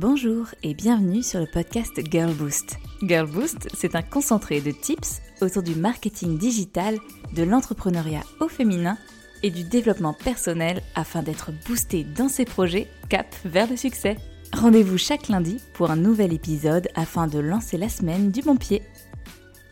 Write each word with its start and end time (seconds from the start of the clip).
Bonjour 0.00 0.46
et 0.62 0.72
bienvenue 0.72 1.22
sur 1.22 1.40
le 1.40 1.46
podcast 1.46 2.00
Girl 2.10 2.32
Boost. 2.32 2.78
Girl 3.02 3.30
Boost, 3.30 3.68
c'est 3.74 3.94
un 3.94 4.00
concentré 4.00 4.62
de 4.62 4.70
tips 4.70 5.20
autour 5.42 5.62
du 5.62 5.74
marketing 5.74 6.38
digital, 6.38 6.96
de 7.34 7.42
l'entrepreneuriat 7.42 8.22
au 8.40 8.48
féminin 8.48 8.96
et 9.42 9.50
du 9.50 9.62
développement 9.62 10.14
personnel 10.14 10.80
afin 10.94 11.22
d'être 11.22 11.50
boosté 11.66 12.02
dans 12.02 12.30
ses 12.30 12.46
projets 12.46 12.88
cap 13.10 13.26
vers 13.44 13.68
le 13.68 13.76
succès. 13.76 14.16
Rendez-vous 14.54 14.96
chaque 14.96 15.28
lundi 15.28 15.60
pour 15.74 15.90
un 15.90 15.96
nouvel 15.96 16.32
épisode 16.32 16.88
afin 16.94 17.26
de 17.26 17.38
lancer 17.38 17.76
la 17.76 17.90
semaine 17.90 18.30
du 18.30 18.40
bon 18.40 18.56
pied. 18.56 18.80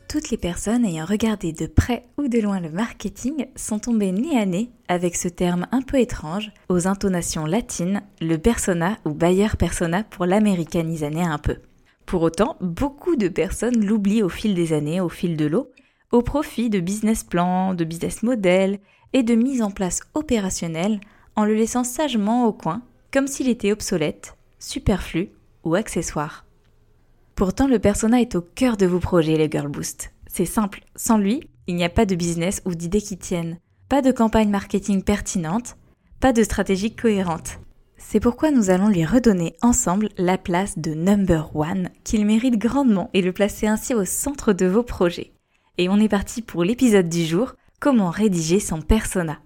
Toutes 0.08 0.30
les 0.30 0.38
personnes 0.38 0.86
ayant 0.86 1.04
regardé 1.04 1.52
de 1.52 1.66
près 1.66 2.06
ou 2.16 2.28
de 2.28 2.38
loin 2.38 2.60
le 2.60 2.70
marketing 2.70 3.44
sont 3.56 3.78
tombées 3.78 4.10
nez 4.10 4.38
à 4.38 4.46
nez 4.46 4.70
avec 4.88 5.14
ce 5.14 5.28
terme 5.28 5.66
un 5.70 5.82
peu 5.82 6.00
étrange, 6.00 6.50
aux 6.70 6.88
intonations 6.88 7.44
latines, 7.44 8.00
le 8.22 8.38
persona 8.38 8.96
ou 9.04 9.10
buyer 9.10 9.50
persona 9.58 10.04
pour 10.04 10.24
l'américaniser 10.24 11.10
un 11.20 11.36
peu. 11.36 11.58
Pour 12.06 12.22
autant, 12.22 12.56
beaucoup 12.62 13.16
de 13.16 13.28
personnes 13.28 13.84
l'oublient 13.84 14.22
au 14.22 14.30
fil 14.30 14.54
des 14.54 14.72
années, 14.72 15.02
au 15.02 15.10
fil 15.10 15.36
de 15.36 15.44
l'eau, 15.44 15.70
au 16.10 16.22
profit 16.22 16.70
de 16.70 16.80
business 16.80 17.22
plans, 17.22 17.74
de 17.74 17.84
business 17.84 18.22
models 18.22 18.78
et 19.12 19.22
de 19.22 19.34
mise 19.34 19.60
en 19.60 19.70
place 19.70 20.00
opérationnelle 20.14 21.00
en 21.36 21.44
le 21.44 21.52
laissant 21.52 21.84
sagement 21.84 22.46
au 22.46 22.54
coin, 22.54 22.80
comme 23.12 23.26
s'il 23.26 23.50
était 23.50 23.72
obsolète, 23.72 24.38
superflu 24.58 25.28
ou 25.64 25.74
accessoire. 25.74 26.46
Pourtant, 27.38 27.68
le 27.68 27.78
persona 27.78 28.20
est 28.20 28.34
au 28.34 28.40
cœur 28.40 28.76
de 28.76 28.84
vos 28.84 28.98
projets, 28.98 29.36
les 29.36 29.48
Girl 29.48 29.68
Boost. 29.68 30.10
C'est 30.26 30.44
simple, 30.44 30.80
sans 30.96 31.18
lui, 31.18 31.48
il 31.68 31.76
n'y 31.76 31.84
a 31.84 31.88
pas 31.88 32.04
de 32.04 32.16
business 32.16 32.60
ou 32.64 32.74
d'idées 32.74 33.00
qui 33.00 33.16
tiennent, 33.16 33.60
pas 33.88 34.02
de 34.02 34.10
campagne 34.10 34.50
marketing 34.50 35.04
pertinente, 35.04 35.76
pas 36.18 36.32
de 36.32 36.42
stratégie 36.42 36.96
cohérente. 36.96 37.60
C'est 37.96 38.18
pourquoi 38.18 38.50
nous 38.50 38.70
allons 38.70 38.88
lui 38.88 39.04
redonner 39.04 39.54
ensemble 39.62 40.08
la 40.18 40.36
place 40.36 40.80
de 40.80 40.94
number 40.94 41.54
one 41.54 41.90
qu'il 42.02 42.26
mérite 42.26 42.58
grandement 42.58 43.08
et 43.14 43.22
le 43.22 43.32
placer 43.32 43.68
ainsi 43.68 43.94
au 43.94 44.04
centre 44.04 44.52
de 44.52 44.66
vos 44.66 44.82
projets. 44.82 45.30
Et 45.78 45.88
on 45.88 46.00
est 46.00 46.08
parti 46.08 46.42
pour 46.42 46.64
l'épisode 46.64 47.08
du 47.08 47.24
jour, 47.24 47.54
comment 47.78 48.10
rédiger 48.10 48.58
son 48.58 48.82
persona. 48.82 49.38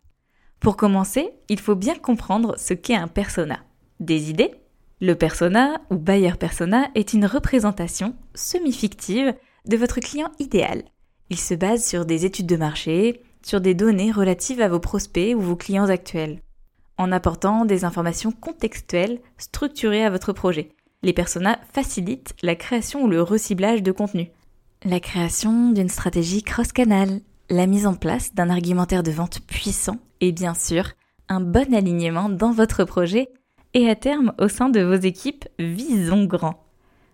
Pour 0.61 0.79
commencer, 0.79 1.29
il 1.51 1.61
faut 1.61 1.77
bien 1.77 1.97
comprendre 1.97 2.55
ce 2.57 2.73
qu'est 2.73 2.95
un 2.95 3.09
persona. 3.09 3.59
Des 4.01 4.31
idées? 4.31 4.62
Le 5.03 5.17
persona 5.17 5.81
ou 5.91 5.97
buyer 5.97 6.35
persona 6.39 6.89
est 6.95 7.13
une 7.13 7.27
représentation 7.27 8.15
semi-fictive 8.37 9.35
de 9.67 9.77
votre 9.77 9.99
client 9.99 10.31
idéal. 10.39 10.85
Il 11.29 11.41
se 11.41 11.55
base 11.55 11.85
sur 11.85 12.05
des 12.07 12.25
études 12.25 12.47
de 12.47 12.57
marché, 12.57 13.21
sur 13.45 13.61
des 13.61 13.75
données 13.75 14.13
relatives 14.13 14.61
à 14.61 14.69
vos 14.69 14.79
prospects 14.79 15.35
ou 15.35 15.41
vos 15.41 15.57
clients 15.57 15.89
actuels, 15.89 16.39
en 16.99 17.11
apportant 17.11 17.65
des 17.65 17.85
informations 17.85 18.31
contextuelles 18.31 19.19
structurées 19.39 20.05
à 20.05 20.11
votre 20.11 20.33
projet. 20.33 20.69
Les 21.03 21.13
personas 21.13 21.59
facilitent 21.73 22.37
la 22.41 22.55
création 22.55 23.03
ou 23.03 23.09
le 23.09 23.23
reciblage 23.23 23.83
de 23.83 23.91
contenu, 23.91 24.31
la 24.85 25.01
création 25.01 25.73
d'une 25.73 25.89
stratégie 25.89 26.45
cross-canal, 26.45 27.19
la 27.51 27.67
mise 27.67 27.89
en 27.89 27.95
place 27.95 28.35
d'un 28.35 28.51
argumentaire 28.51 29.03
de 29.03 29.11
vente 29.11 29.41
puissant 29.49 29.97
et 30.21 30.31
bien 30.31 30.55
sûr 30.55 30.93
un 31.29 31.41
bon 31.41 31.75
alignement 31.75 32.29
dans 32.29 32.53
votre 32.53 32.85
projet 32.85 33.31
et 33.75 33.89
à 33.89 33.95
terme, 33.95 34.33
au 34.39 34.49
sein 34.49 34.69
de 34.69 34.81
vos 34.81 34.95
équipes, 34.95 35.47
visons 35.59 36.25
grand. 36.25 36.65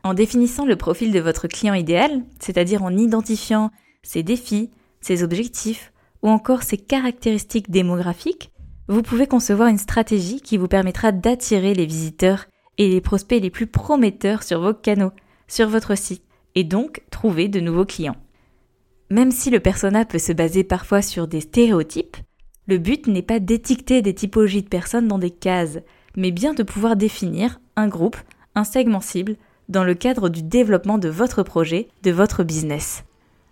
En 0.02 0.14
définissant 0.14 0.64
le 0.64 0.76
profil 0.76 1.12
de 1.12 1.20
votre 1.20 1.48
client 1.48 1.74
idéal, 1.74 2.22
c'est-à-dire 2.40 2.82
en 2.82 2.96
identifiant 2.96 3.70
ses 4.02 4.22
défis, 4.22 4.70
ses 5.00 5.22
objectifs 5.22 5.92
ou 6.22 6.28
encore 6.28 6.62
ses 6.62 6.78
caractéristiques 6.78 7.70
démographiques, 7.70 8.50
vous 8.88 9.02
pouvez 9.02 9.26
concevoir 9.26 9.68
une 9.68 9.78
stratégie 9.78 10.40
qui 10.40 10.56
vous 10.56 10.68
permettra 10.68 11.12
d'attirer 11.12 11.74
les 11.74 11.86
visiteurs 11.86 12.46
et 12.78 12.88
les 12.88 13.00
prospects 13.00 13.40
les 13.40 13.50
plus 13.50 13.66
prometteurs 13.66 14.42
sur 14.42 14.60
vos 14.60 14.72
canaux, 14.72 15.12
sur 15.46 15.68
votre 15.68 15.96
site, 15.96 16.24
et 16.54 16.64
donc 16.64 17.02
trouver 17.10 17.48
de 17.48 17.60
nouveaux 17.60 17.84
clients. 17.84 18.16
Même 19.10 19.30
si 19.30 19.50
le 19.50 19.60
persona 19.60 20.04
peut 20.04 20.18
se 20.18 20.32
baser 20.32 20.64
parfois 20.64 21.02
sur 21.02 21.28
des 21.28 21.40
stéréotypes, 21.40 22.16
le 22.66 22.78
but 22.78 23.06
n'est 23.06 23.22
pas 23.22 23.40
d'étiqueter 23.40 24.02
des 24.02 24.14
typologies 24.14 24.62
de 24.62 24.68
personnes 24.68 25.08
dans 25.08 25.18
des 25.18 25.30
cases, 25.30 25.78
mais 26.16 26.30
bien 26.30 26.54
de 26.54 26.62
pouvoir 26.62 26.96
définir 26.96 27.60
un 27.76 27.88
groupe, 27.88 28.16
un 28.54 28.64
segment 28.64 29.00
cible, 29.00 29.36
dans 29.68 29.84
le 29.84 29.94
cadre 29.94 30.28
du 30.28 30.42
développement 30.42 30.98
de 30.98 31.08
votre 31.08 31.42
projet, 31.42 31.88
de 32.02 32.10
votre 32.10 32.42
business. 32.42 33.04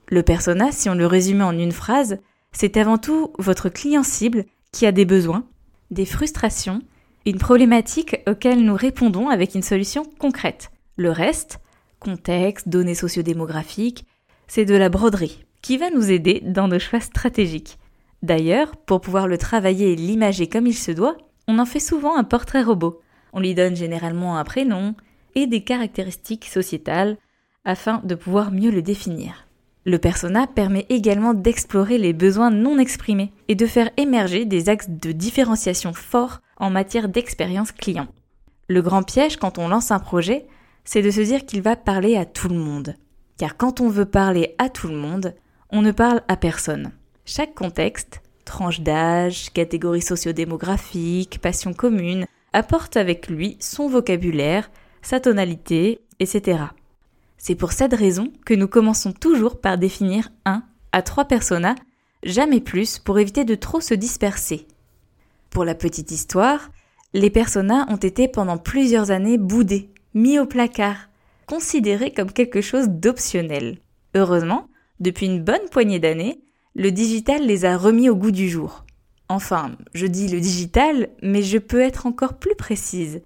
Le 0.08 0.22
persona, 0.22 0.72
si 0.72 0.88
on 0.88 0.94
le 0.94 1.06
résumait 1.06 1.44
en 1.44 1.58
une 1.58 1.72
phrase, 1.72 2.18
c'est 2.52 2.76
avant 2.76 2.98
tout 2.98 3.32
votre 3.38 3.68
client 3.68 4.02
cible 4.02 4.44
qui 4.72 4.86
a 4.86 4.92
des 4.92 5.04
besoins, 5.04 5.46
des 5.90 6.06
frustrations, 6.06 6.80
une 7.26 7.38
problématique 7.38 8.16
auxquelles 8.26 8.64
nous 8.64 8.76
répondons 8.76 9.28
avec 9.28 9.54
une 9.54 9.62
solution 9.62 10.04
concrète. 10.18 10.70
Le 10.96 11.10
reste, 11.10 11.58
contexte, 11.98 12.68
données 12.68 12.94
sociodémographiques, 12.94 14.06
c'est 14.46 14.64
de 14.64 14.74
la 14.74 14.88
broderie 14.88 15.44
qui 15.60 15.76
va 15.76 15.90
nous 15.90 16.10
aider 16.10 16.40
dans 16.44 16.68
nos 16.68 16.78
choix 16.78 17.00
stratégiques. 17.00 17.78
D'ailleurs, 18.22 18.76
pour 18.76 19.00
pouvoir 19.00 19.26
le 19.26 19.38
travailler 19.38 19.92
et 19.92 19.96
l'imager 19.96 20.48
comme 20.48 20.66
il 20.66 20.76
se 20.76 20.92
doit, 20.92 21.16
on 21.48 21.58
en 21.58 21.66
fait 21.66 21.80
souvent 21.80 22.16
un 22.16 22.24
portrait 22.24 22.62
robot. 22.62 23.00
On 23.32 23.40
lui 23.40 23.54
donne 23.54 23.76
généralement 23.76 24.36
un 24.36 24.44
prénom 24.44 24.94
et 25.34 25.46
des 25.46 25.62
caractéristiques 25.62 26.46
sociétales 26.46 27.16
afin 27.64 28.00
de 28.04 28.14
pouvoir 28.14 28.50
mieux 28.52 28.70
le 28.70 28.82
définir. 28.82 29.46
Le 29.84 29.98
persona 29.98 30.46
permet 30.48 30.86
également 30.88 31.34
d'explorer 31.34 31.98
les 31.98 32.12
besoins 32.12 32.50
non 32.50 32.78
exprimés 32.78 33.32
et 33.46 33.54
de 33.54 33.66
faire 33.66 33.90
émerger 33.96 34.44
des 34.44 34.68
axes 34.68 34.88
de 34.88 35.12
différenciation 35.12 35.92
forts 35.92 36.40
en 36.56 36.70
matière 36.70 37.08
d'expérience 37.08 37.70
client. 37.70 38.08
Le 38.68 38.82
grand 38.82 39.04
piège 39.04 39.36
quand 39.36 39.58
on 39.58 39.68
lance 39.68 39.92
un 39.92 40.00
projet, 40.00 40.46
c'est 40.84 41.02
de 41.02 41.10
se 41.10 41.20
dire 41.20 41.46
qu'il 41.46 41.62
va 41.62 41.76
parler 41.76 42.16
à 42.16 42.24
tout 42.24 42.48
le 42.48 42.56
monde. 42.56 42.96
Car 43.38 43.56
quand 43.56 43.80
on 43.80 43.88
veut 43.88 44.06
parler 44.06 44.54
à 44.58 44.68
tout 44.68 44.88
le 44.88 44.96
monde, 44.96 45.34
on 45.70 45.82
ne 45.82 45.92
parle 45.92 46.22
à 46.26 46.36
personne. 46.36 46.90
Chaque 47.24 47.54
contexte, 47.54 48.22
tranche 48.46 48.80
d'âge, 48.80 49.52
catégorie 49.52 50.00
sociodémographique, 50.00 51.40
passion 51.42 51.74
commune, 51.74 52.24
apporte 52.54 52.96
avec 52.96 53.28
lui 53.28 53.58
son 53.60 53.88
vocabulaire, 53.88 54.70
sa 55.02 55.20
tonalité, 55.20 56.00
etc. 56.20 56.60
C'est 57.36 57.54
pour 57.54 57.72
cette 57.72 57.92
raison 57.92 58.32
que 58.46 58.54
nous 58.54 58.68
commençons 58.68 59.12
toujours 59.12 59.60
par 59.60 59.76
définir 59.76 60.30
un 60.46 60.62
à 60.92 61.02
trois 61.02 61.26
personas, 61.26 61.74
jamais 62.22 62.60
plus 62.60 62.98
pour 62.98 63.18
éviter 63.18 63.44
de 63.44 63.54
trop 63.54 63.82
se 63.82 63.92
disperser. 63.92 64.66
Pour 65.50 65.64
la 65.64 65.74
petite 65.74 66.10
histoire, 66.10 66.70
les 67.12 67.30
personas 67.30 67.86
ont 67.90 67.96
été 67.96 68.28
pendant 68.28 68.56
plusieurs 68.56 69.10
années 69.10 69.38
boudés, 69.38 69.90
mis 70.14 70.38
au 70.38 70.46
placard, 70.46 71.08
considérés 71.46 72.12
comme 72.12 72.32
quelque 72.32 72.60
chose 72.60 72.88
d'optionnel. 72.88 73.78
Heureusement, 74.14 74.68
depuis 75.00 75.26
une 75.26 75.44
bonne 75.44 75.68
poignée 75.70 75.98
d'années, 75.98 76.40
le 76.76 76.92
digital 76.92 77.46
les 77.46 77.64
a 77.64 77.78
remis 77.78 78.10
au 78.10 78.14
goût 78.14 78.30
du 78.30 78.50
jour. 78.50 78.84
Enfin, 79.30 79.72
je 79.94 80.06
dis 80.06 80.28
le 80.28 80.40
digital, 80.40 81.08
mais 81.22 81.42
je 81.42 81.56
peux 81.56 81.80
être 81.80 82.04
encore 82.04 82.34
plus 82.34 82.54
précise. 82.54 83.22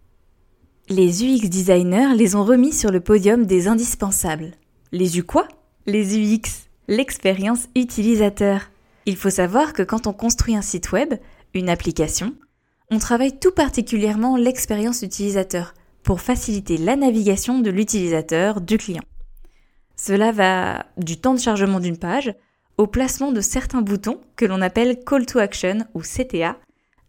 Les 0.89 1.25
UX 1.25 1.49
designers 1.49 2.15
les 2.15 2.37
ont 2.37 2.45
remis 2.45 2.73
sur 2.73 2.93
le 2.93 3.01
podium 3.01 3.47
des 3.47 3.67
indispensables. 3.67 4.53
Les 4.93 5.19
U 5.19 5.25
quoi? 5.25 5.49
Les 5.87 6.17
UX, 6.17 6.69
l'expérience 6.87 7.69
utilisateur. 7.75 8.71
Il 9.05 9.17
faut 9.17 9.31
savoir 9.31 9.73
que 9.73 9.83
quand 9.83 10.07
on 10.07 10.13
construit 10.13 10.55
un 10.55 10.63
site 10.63 10.93
web, 10.93 11.15
une 11.53 11.71
application, 11.71 12.35
on 12.93 12.99
travaille 12.99 13.39
tout 13.41 13.53
particulièrement 13.53 14.37
l'expérience 14.37 15.03
utilisateur 15.03 15.75
pour 16.05 16.21
faciliter 16.21 16.77
la 16.77 16.95
navigation 16.95 17.59
de 17.59 17.71
l'utilisateur, 17.71 18.61
du 18.61 18.79
client. 18.79 19.03
Cela 19.97 20.31
va 20.31 20.87
du 20.97 21.21
temps 21.21 21.35
de 21.35 21.41
chargement 21.41 21.81
d'une 21.81 21.99
page 21.99 22.33
au 22.81 22.87
placement 22.87 23.31
de 23.31 23.43
certains 23.43 23.83
boutons 23.83 24.23
que 24.37 24.47
l'on 24.47 24.63
appelle 24.63 25.05
Call 25.05 25.27
to 25.27 25.39
Action 25.39 25.81
ou 25.93 26.01
CTA, 26.01 26.57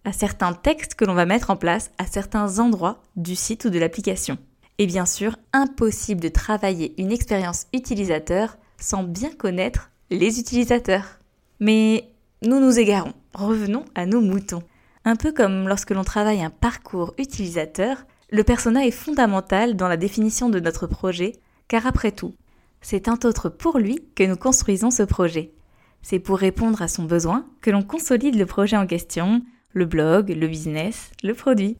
à 0.03 0.11
certains 0.11 0.51
textes 0.51 0.95
que 0.95 1.05
l'on 1.05 1.13
va 1.13 1.25
mettre 1.25 1.49
en 1.49 1.55
place 1.55 1.91
à 1.97 2.05
certains 2.05 2.59
endroits 2.59 3.01
du 3.15 3.37
site 3.37 3.63
ou 3.63 3.69
de 3.69 3.79
l'application. 3.79 4.37
Et 4.79 4.85
bien 4.85 5.05
sûr, 5.05 5.37
impossible 5.53 6.19
de 6.19 6.27
travailler 6.27 6.93
une 7.01 7.13
expérience 7.13 7.67
utilisateur 7.71 8.57
sans 8.81 9.03
bien 9.03 9.29
connaître 9.31 9.91
les 10.09 10.41
utilisateurs. 10.41 11.19
Mais 11.61 12.09
nous 12.41 12.59
nous 12.59 12.77
égarons, 12.77 13.13
revenons 13.33 13.85
à 13.95 14.05
nos 14.05 14.19
moutons. 14.19 14.63
Un 15.05 15.15
peu 15.15 15.31
comme 15.31 15.69
lorsque 15.69 15.91
l'on 15.91 16.03
travaille 16.03 16.43
un 16.43 16.49
parcours 16.49 17.13
utilisateur, 17.17 18.03
le 18.29 18.43
persona 18.43 18.85
est 18.85 18.91
fondamental 18.91 19.77
dans 19.77 19.87
la 19.87 19.95
définition 19.95 20.49
de 20.49 20.59
notre 20.59 20.85
projet, 20.85 21.31
car 21.69 21.87
après 21.87 22.11
tout, 22.11 22.33
c'est 22.81 23.07
un 23.07 23.17
autre 23.23 23.47
pour 23.47 23.79
lui 23.79 24.03
que 24.15 24.25
nous 24.25 24.35
construisons 24.35 24.91
ce 24.91 25.03
projet. 25.03 25.53
C'est 26.01 26.19
pour 26.19 26.37
répondre 26.37 26.81
à 26.81 26.87
son 26.87 27.03
besoin 27.03 27.45
que 27.61 27.71
l'on 27.71 27.83
consolide 27.83 28.35
le 28.35 28.45
projet 28.45 28.77
en 28.77 28.87
question, 28.87 29.41
le 29.73 29.85
blog, 29.85 30.29
le 30.29 30.47
business, 30.47 31.11
le 31.23 31.33
produit. 31.33 31.77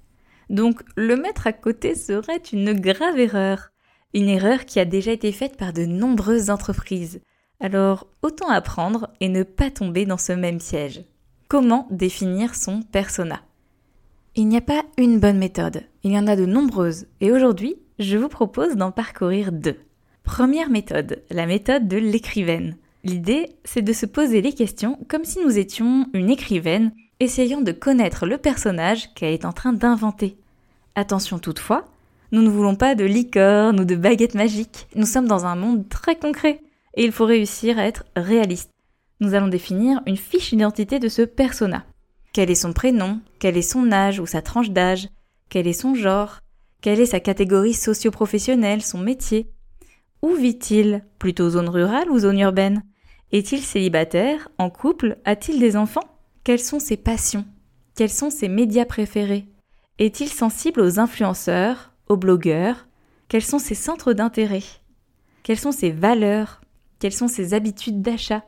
Donc 0.50 0.82
le 0.96 1.16
mettre 1.16 1.48
à 1.48 1.54
côté 1.54 1.96
serait 1.96 2.42
une 2.52 2.74
grave 2.74 3.20
erreur. 3.20 3.72
Une 4.14 4.30
erreur 4.30 4.66
qui 4.66 4.80
a 4.80 4.86
déjà 4.86 5.12
été 5.12 5.32
faite 5.32 5.58
par 5.58 5.74
de 5.74 5.86
nombreuses 5.86 6.50
entreprises. 6.50 7.22
Alors 7.60 8.08
autant 8.22 8.50
apprendre 8.50 9.10
et 9.20 9.30
ne 9.30 9.44
pas 9.44 9.72
tomber 9.72 10.06
dans 10.06 10.18
ce 10.18 10.34
même 10.34 10.60
piège. 10.60 11.04
Comment 11.48 11.88
définir 11.92 12.56
son 12.56 12.82
persona? 12.82 13.42
Il 14.36 14.48
n'y 14.48 14.58
a 14.58 14.62
pas 14.62 14.84
une 14.98 15.20
bonne 15.20 15.38
méthode, 15.38 15.84
il 16.04 16.14
y 16.14 16.18
en 16.18 16.28
a 16.28 16.38
de 16.38 16.46
nombreuses, 16.46 17.08
et 17.20 17.34
aujourd'hui, 17.34 17.76
Je 18.02 18.18
vous 18.18 18.30
propose 18.30 18.78
d'en 18.78 18.92
parcourir 18.92 19.52
deux. 19.52 19.78
Première 20.24 20.72
méthode, 20.72 21.22
la 21.30 21.46
méthode 21.46 21.88
de 21.88 21.98
l'écrivaine. 21.98 22.76
L'idée, 23.04 23.50
c'est 23.64 23.82
de 23.82 23.94
se 23.94 24.06
poser 24.06 24.42
les 24.42 24.54
questions 24.54 25.00
comme 25.08 25.26
si 25.26 25.40
nous 25.40 25.58
étions 25.58 26.08
une 26.14 26.30
écrivaine 26.30 26.92
essayant 27.20 27.62
de 27.62 27.72
connaître 27.72 28.26
le 28.26 28.38
personnage 28.38 29.14
qu'elle 29.14 29.34
est 29.34 29.46
en 29.46 29.54
train 29.54 29.74
d'inventer. 29.74 30.38
Attention 30.96 31.40
toutefois, 31.40 31.86
nous 32.32 32.42
ne 32.42 32.50
voulons 32.50 32.76
pas 32.76 32.96
de 32.96 33.06
licorne 33.06 33.80
ou 33.80 33.86
de 33.86 33.96
baguettes 33.96 34.36
magiques. 34.36 34.88
Nous 34.96 35.06
sommes 35.06 35.28
dans 35.28 35.46
un 35.46 35.56
monde 35.56 35.90
très 35.90 36.16
concret 36.16 36.62
et 36.96 37.04
il 37.04 37.12
faut 37.12 37.26
réussir 37.26 37.80
à 37.80 37.86
être 37.86 38.06
réaliste. 38.16 38.70
Nous 39.20 39.34
allons 39.34 39.48
définir 39.48 40.02
une 40.06 40.18
fiche 40.18 40.52
d'identité 40.52 41.00
de 41.00 41.10
ce 41.10 41.22
persona. 41.22 41.86
Quel 42.34 42.50
est 42.50 42.56
son 42.56 42.74
prénom? 42.74 43.20
Quel 43.40 43.58
est 43.58 43.62
son 43.62 43.92
âge 43.92 44.20
ou 44.20 44.26
sa 44.26 44.42
tranche 44.42 44.72
d'âge? 44.72 45.10
Quel 45.50 45.68
est 45.68 45.74
son 45.74 45.96
genre? 45.96 46.40
Quelle 46.82 47.00
est 47.00 47.06
sa 47.08 47.20
catégorie 47.20 47.74
socio-professionnelle, 47.74 48.82
son 48.82 49.00
métier? 49.00 49.52
Où 50.22 50.34
vit-il? 50.34 51.04
Plutôt 51.20 51.50
zone 51.50 51.70
rurale 51.70 52.10
ou 52.10 52.20
zone 52.20 52.40
urbaine? 52.40 52.84
Est-il 53.32 53.62
célibataire 53.62 54.50
En 54.58 54.70
couple 54.70 55.18
A-t-il 55.24 55.58
des 55.60 55.78
enfants? 55.78 56.18
Quelles 56.44 56.60
sont 56.60 56.80
ses 56.80 56.98
passions? 56.98 57.46
Quels 57.96 58.10
sont 58.10 58.30
ses 58.30 58.50
médias 58.50 58.84
préférés? 58.84 59.46
Est-il 60.00 60.28
sensible 60.28 60.82
aux 60.82 61.00
influenceurs, 61.00 61.94
aux 62.10 62.18
blogueurs? 62.18 62.88
Quels 63.30 63.42
sont 63.42 63.60
ses 63.60 63.76
centres 63.76 64.12
d'intérêt? 64.12 64.64
Quelles 65.44 65.60
sont 65.60 65.72
ses 65.72 65.92
valeurs? 65.92 66.60
Quelles 67.00 67.14
sont 67.14 67.30
ses 67.30 67.54
habitudes 67.54 68.02
d'achat? 68.02 68.44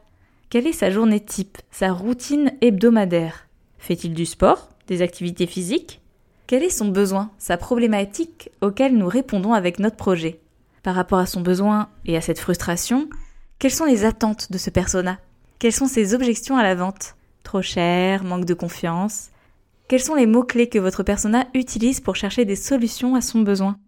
Quelle 0.50 0.68
est 0.68 0.74
sa 0.74 0.90
journée 0.90 1.22
type, 1.22 1.60
sa 1.72 1.94
routine 1.94 2.52
hebdomadaire? 2.60 3.48
Fait-il 3.78 4.14
du 4.14 4.26
sport 4.26 4.68
Des 4.88 5.02
activités 5.02 5.48
physiques? 5.48 6.02
Quel 6.46 6.62
est 6.62 6.70
son 6.70 6.90
besoin, 6.90 7.32
sa 7.38 7.56
problématique 7.56 8.50
auquel 8.60 8.98
nous 8.98 9.08
répondons 9.08 9.54
avec 9.54 9.80
notre 9.80 9.96
projet? 9.96 10.42
Par 10.84 10.94
rapport 10.94 11.20
à 11.20 11.26
son 11.26 11.40
besoin 11.40 11.88
et 12.06 12.18
à 12.18 12.22
cette 12.22 12.40
frustration, 12.40 13.08
quelles 13.64 13.72
sont 13.72 13.86
les 13.86 14.04
attentes 14.04 14.52
de 14.52 14.58
ce 14.58 14.70
persona? 14.70 15.22
Quelles 15.58 15.72
sont 15.72 15.88
ses 15.88 16.14
objections 16.14 16.58
à 16.58 16.64
la 16.64 16.76
vente? 16.76 17.16
Trop 17.44 17.62
cher, 17.62 18.26
manque 18.26 18.44
de 18.44 18.54
confiance? 18.54 19.30
Quels 19.88 20.02
sont 20.02 20.16
les 20.16 20.26
mots-clés 20.26 20.68
que 20.68 20.80
votre 20.80 21.02
persona 21.02 21.48
utilise 21.54 22.02
pour 22.02 22.18
chercher 22.18 22.44
des 22.44 22.58
solutions 22.58 23.16
à 23.16 23.22
son 23.22 23.40
besoin? 23.40 23.80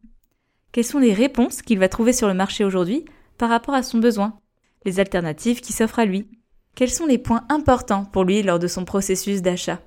Quelles 0.72 0.86
sont 0.86 1.00
les 1.00 1.12
réponses 1.12 1.62
qu'il 1.62 1.78
va 1.78 1.90
trouver 1.90 2.14
sur 2.14 2.30
le 2.30 2.34
marché 2.34 2.64
aujourd'hui 2.64 3.04
par 3.38 3.50
rapport 3.50 3.74
à 3.74 3.84
son 3.84 3.98
besoin? 3.98 4.40
Les 4.86 5.02
alternatives 5.02 5.60
qui 5.60 5.74
s'offrent 5.74 6.00
à 6.00 6.06
lui? 6.06 6.30
Quels 6.76 6.90
sont 6.90 7.06
les 7.06 7.18
points 7.18 7.44
importants 7.50 8.06
pour 8.06 8.24
lui 8.24 8.44
lors 8.44 8.60
de 8.60 8.68
son 8.68 8.86
processus 8.86 9.42
d'achat? 9.42 9.82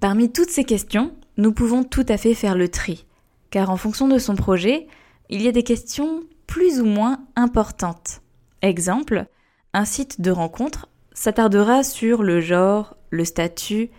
Parmi 0.00 0.30
toutes 0.30 0.50
ces 0.50 0.64
questions, 0.64 1.14
nous 1.38 1.54
pouvons 1.54 1.82
tout 1.82 2.04
à 2.10 2.18
fait 2.18 2.34
faire 2.34 2.56
le 2.56 2.68
tri, 2.68 3.06
car 3.48 3.70
en 3.70 3.78
fonction 3.78 4.06
de 4.06 4.18
son 4.18 4.36
projet, 4.36 4.86
il 5.30 5.40
y 5.40 5.48
a 5.48 5.52
des 5.52 5.62
questions 5.62 6.24
plus 6.46 6.82
ou 6.82 6.84
moins 6.84 7.20
importantes. 7.36 8.20
Exemple, 8.62 9.26
un 9.72 9.84
site 9.84 10.20
de 10.20 10.30
rencontre 10.30 10.88
s'attardera 11.12 11.82
sur 11.84 12.22
le 12.22 12.40
genre, 12.40 12.96
le 13.10 13.24
statut, 13.24 13.90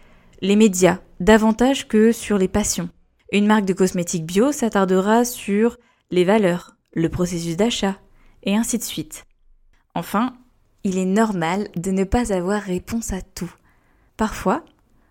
les 0.42 0.56
médias, 0.56 1.00
davantage 1.20 1.88
que 1.88 2.12
sur 2.12 2.38
les 2.38 2.48
passions. 2.48 2.90
Une 3.32 3.46
marque 3.46 3.66
de 3.66 3.74
cosmétiques 3.74 4.26
bio 4.26 4.52
s'attardera 4.52 5.26
sur 5.26 5.78
les 6.12 6.24
valeurs, 6.24 6.76
le 6.94 7.10
processus 7.10 7.58
d'achat, 7.58 7.98
et 8.44 8.56
ainsi 8.56 8.78
de 8.78 8.84
suite. 8.84 9.26
Enfin, 9.96 10.34
il 10.84 10.98
est 10.98 11.06
normal 11.06 11.68
de 11.76 11.92
ne 11.92 12.04
pas 12.04 12.34
avoir 12.34 12.62
réponse 12.62 13.14
à 13.14 13.22
tout. 13.22 13.54
Parfois, 14.18 14.64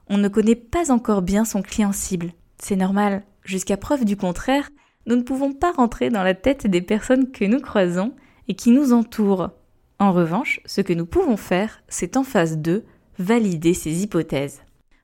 on 0.08 0.18
ne 0.18 0.28
connaît 0.28 0.54
pas 0.54 0.90
encore 0.90 1.22
bien 1.22 1.44
son 1.44 1.62
client 1.62 1.92
cible. 1.92 2.32
C'est 2.58 2.76
normal. 2.76 3.22
Jusqu'à 3.44 3.76
preuve 3.76 4.04
du 4.04 4.16
contraire, 4.16 4.70
nous 5.06 5.16
ne 5.16 5.22
pouvons 5.22 5.52
pas 5.52 5.72
rentrer 5.72 6.10
dans 6.10 6.22
la 6.22 6.34
tête 6.34 6.66
des 6.66 6.82
personnes 6.82 7.30
que 7.30 7.44
nous 7.44 7.60
croisons 7.60 8.14
et 8.48 8.54
qui 8.54 8.70
nous 8.70 8.92
entourent. 8.92 9.50
En 9.98 10.12
revanche, 10.12 10.60
ce 10.64 10.80
que 10.80 10.92
nous 10.92 11.06
pouvons 11.06 11.36
faire, 11.36 11.82
c'est 11.88 12.16
en 12.16 12.24
phase 12.24 12.58
2, 12.58 12.84
valider 13.18 13.74
ces 13.74 14.02
hypothèses. 14.02 14.62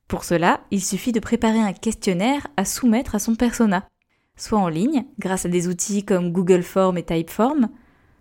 Pour 0.09 0.25
cela, 0.25 0.61
il 0.71 0.83
suffit 0.83 1.13
de 1.13 1.21
préparer 1.21 1.61
un 1.61 1.73
questionnaire 1.73 2.47
à 2.57 2.65
soumettre 2.65 3.15
à 3.15 3.19
son 3.19 3.35
persona, 3.35 3.89
soit 4.37 4.59
en 4.59 4.69
ligne, 4.69 5.05
grâce 5.19 5.47
à 5.47 5.49
des 5.49 5.69
outils 5.69 6.05
comme 6.05 6.33
Google 6.33 6.63
Form 6.63 6.99
et 6.99 7.03
Typeform, 7.03 7.69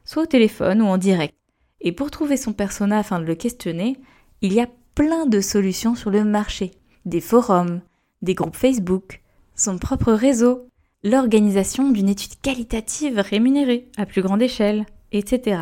soit 0.06 0.24
au 0.24 0.28
téléphone 0.28 0.82
ou 0.82 0.86
en 0.86 0.98
direct. 0.98 1.36
Et 1.82 1.92
pour 1.92 2.12
trouver 2.12 2.38
son 2.38 2.54
persona 2.54 3.00
afin 3.00 3.20
de 3.20 3.26
le 3.26 3.36
questionner, 3.36 3.98
il 4.42 4.54
y 4.54 4.62
a 4.62 4.70
plein 4.96 5.26
de 5.26 5.42
solutions 5.42 5.96
sur 5.96 6.10
le 6.10 6.24
marché. 6.24 6.72
Des 7.06 7.22
forums, 7.22 7.82
des 8.22 8.34
groupes 8.34 8.56
Facebook, 8.56 9.22
son 9.56 9.78
propre 9.78 10.14
réseau, 10.14 10.68
l'organisation 11.04 11.92
d'une 11.92 12.10
étude 12.10 12.40
qualitative 12.42 13.20
rémunérée 13.20 13.90
à 13.98 14.06
plus 14.06 14.22
grande 14.22 14.42
échelle, 14.42 14.86
etc. 15.14 15.62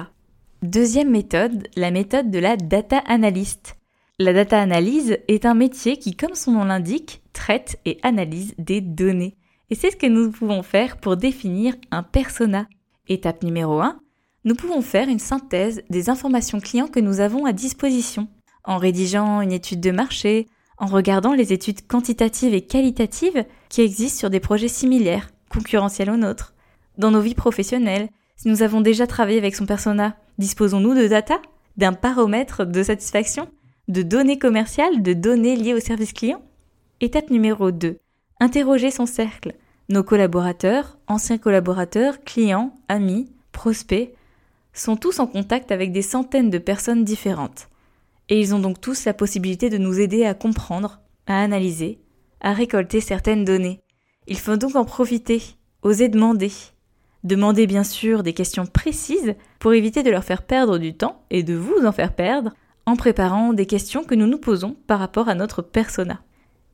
Deuxième 0.63 1.12
méthode, 1.12 1.68
la 1.75 1.92
méthode 1.92 2.31
de 2.31 2.39
la 2.39 2.57
data 2.57 2.98
analyst. 3.06 3.77
La 4.18 4.33
data 4.33 4.59
analyse 4.59 5.18
est 5.27 5.45
un 5.45 5.53
métier 5.53 5.98
qui, 5.98 6.15
comme 6.15 6.36
son 6.36 6.51
nom 6.51 6.63
l'indique, 6.63 7.21
traite 7.33 7.80
et 7.86 8.00
analyse 8.03 8.53
des 8.57 8.81
données. 8.81 9.36
Et 9.69 9.75
c'est 9.75 9.92
ce 9.92 9.95
que 9.95 10.07
nous 10.07 10.31
pouvons 10.31 10.63
faire 10.63 10.98
pour 10.98 11.18
définir 11.18 11.75
un 11.92 12.03
persona. 12.03 12.68
Étape 13.07 13.44
numéro 13.44 13.80
1, 13.80 14.00
nous 14.45 14.56
pouvons 14.56 14.81
faire 14.81 15.09
une 15.09 15.19
synthèse 15.19 15.83
des 15.89 16.09
informations 16.09 16.59
clients 16.59 16.88
que 16.88 17.00
nous 17.00 17.19
avons 17.19 17.45
à 17.45 17.53
disposition, 17.53 18.27
en 18.63 18.77
rédigeant 18.77 19.42
une 19.42 19.51
étude 19.51 19.81
de 19.81 19.92
marché, 19.92 20.48
en 20.77 20.86
regardant 20.86 21.33
les 21.33 21.53
études 21.53 21.86
quantitatives 21.88 22.53
et 22.53 22.62
qualitatives 22.62 23.45
qui 23.69 23.81
existent 23.81 24.19
sur 24.19 24.30
des 24.30 24.39
projets 24.39 24.68
similaires, 24.68 25.30
concurrentiels 25.50 26.09
aux 26.09 26.18
nôtres, 26.18 26.53
dans 26.98 27.12
nos 27.12 27.21
vies 27.21 27.36
professionnelles, 27.36 28.09
si 28.41 28.47
nous 28.47 28.63
avons 28.63 28.81
déjà 28.81 29.05
travaillé 29.05 29.38
avec 29.38 29.53
son 29.53 29.67
persona, 29.67 30.17
disposons-nous 30.39 30.95
de 30.95 31.05
data, 31.05 31.39
d'un 31.77 31.93
paramètre 31.93 32.65
de 32.65 32.81
satisfaction, 32.81 33.47
de 33.88 34.01
données 34.01 34.39
commerciales, 34.39 35.03
de 35.03 35.13
données 35.13 35.55
liées 35.55 35.75
au 35.75 35.79
service 35.79 36.11
client 36.11 36.41
Étape 37.01 37.29
numéro 37.29 37.69
2. 37.69 37.99
Interroger 38.39 38.89
son 38.89 39.05
cercle. 39.05 39.53
Nos 39.89 40.01
collaborateurs, 40.01 40.97
anciens 41.05 41.38
collaborateurs, 41.38 42.23
clients, 42.23 42.73
amis, 42.88 43.31
prospects, 43.51 44.11
sont 44.73 44.95
tous 44.95 45.19
en 45.19 45.27
contact 45.27 45.71
avec 45.71 45.91
des 45.91 46.01
centaines 46.01 46.49
de 46.49 46.57
personnes 46.57 47.03
différentes. 47.03 47.67
Et 48.27 48.39
ils 48.39 48.55
ont 48.55 48.59
donc 48.59 48.81
tous 48.81 49.05
la 49.05 49.13
possibilité 49.13 49.69
de 49.69 49.77
nous 49.77 49.99
aider 49.99 50.25
à 50.25 50.33
comprendre, 50.33 50.99
à 51.27 51.43
analyser, 51.43 51.99
à 52.39 52.53
récolter 52.53 53.01
certaines 53.01 53.45
données. 53.45 53.81
Il 54.25 54.39
faut 54.39 54.57
donc 54.57 54.75
en 54.75 54.85
profiter, 54.85 55.43
oser 55.83 56.09
demander, 56.09 56.51
Demandez 57.23 57.68
bien 57.68 57.83
sûr 57.83 58.23
des 58.23 58.33
questions 58.33 58.65
précises 58.65 59.36
pour 59.60 59.74
éviter 59.74 60.01
de 60.01 60.10
leur 60.10 60.24
faire 60.24 60.41
perdre 60.41 60.79
du 60.79 60.95
temps 60.95 61.24
et 61.29 61.43
de 61.43 61.53
vous 61.53 61.86
en 61.86 61.91
faire 61.91 62.13
perdre 62.13 62.53
en 62.88 62.95
préparant 62.95 63.53
des 63.53 63.67
questions 63.67 64.03
que 64.03 64.15
nous 64.15 64.25
nous 64.25 64.39
posons 64.39 64.75
par 64.88 65.00
rapport 65.00 65.29
à 65.29 65.36
notre 65.36 65.62
persona. 65.62 66.22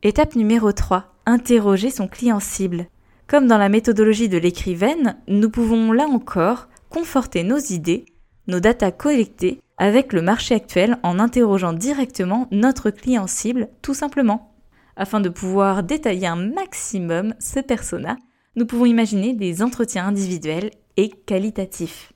Étape 0.03 0.35
numéro 0.35 0.71
3. 0.71 1.13
Interroger 1.25 1.89
son 1.89 2.07
client 2.07 2.39
cible. 2.39 2.87
Comme 3.27 3.47
dans 3.47 3.57
la 3.57 3.67
méthodologie 3.67 4.29
de 4.29 4.37
l'écrivaine, 4.37 5.17
nous 5.27 5.49
pouvons 5.49 5.91
là 5.91 6.05
encore 6.05 6.69
conforter 6.89 7.43
nos 7.43 7.57
idées, 7.57 8.05
nos 8.47 8.61
datas 8.61 8.91
collectées 8.91 9.59
avec 9.77 10.13
le 10.13 10.21
marché 10.21 10.55
actuel 10.55 10.97
en 11.03 11.19
interrogeant 11.19 11.73
directement 11.73 12.47
notre 12.51 12.89
client 12.89 13.27
cible 13.27 13.67
tout 13.81 13.93
simplement, 13.93 14.55
afin 14.95 15.19
de 15.19 15.27
pouvoir 15.29 15.83
détailler 15.83 16.27
un 16.27 16.53
maximum 16.53 17.33
ce 17.39 17.59
persona 17.59 18.15
nous 18.57 18.65
pouvons 18.65 18.85
imaginer 18.85 19.33
des 19.33 19.61
entretiens 19.61 20.07
individuels 20.07 20.71
et 20.97 21.09
qualitatifs. 21.09 22.11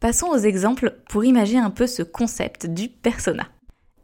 Passons 0.00 0.28
aux 0.28 0.38
exemples 0.38 0.96
pour 1.10 1.24
imaginer 1.24 1.60
un 1.60 1.70
peu 1.70 1.86
ce 1.86 2.02
concept 2.02 2.66
du 2.66 2.88
persona. 2.88 3.46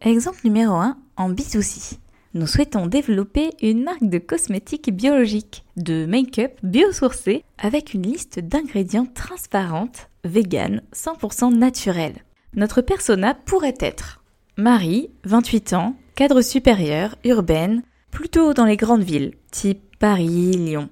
Exemple 0.03 0.41
numéro 0.45 0.75
1 0.75 0.99
en 1.17 1.31
B2C. 1.33 1.99
Nous 2.35 2.47
souhaitons 2.47 2.87
développer 2.87 3.51
une 3.63 3.83
marque 3.83 4.05
de 4.05 4.19
cosmétiques 4.19 4.95
biologiques, 4.95 5.65
de 5.77 6.05
make-up 6.05 6.53
biosourcé 6.63 7.45
avec 7.57 7.95
une 7.95 8.03
liste 8.03 8.41
d'ingrédients 8.41 9.07
transparente, 9.07 10.11
vegan, 10.25 10.83
100% 10.93 11.57
naturelle. 11.57 12.25
Notre 12.55 12.83
persona 12.83 13.35
pourrait 13.35 13.79
être 13.81 14.23
Marie, 14.59 15.11
28 15.25 15.73
ans, 15.73 15.97
cadre 16.15 16.43
supérieur, 16.43 17.17
urbaine, 17.25 17.83
plutôt 18.11 18.53
dans 18.53 18.67
les 18.67 18.77
grandes 18.77 19.03
villes, 19.03 19.35
type 19.51 19.81
Paris, 19.99 20.53
Lyon. 20.53 20.91